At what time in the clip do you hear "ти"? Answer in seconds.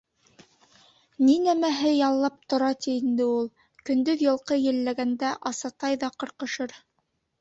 2.85-2.95